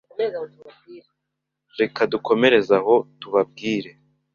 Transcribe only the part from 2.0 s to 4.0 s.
dukomereze aho tubabwire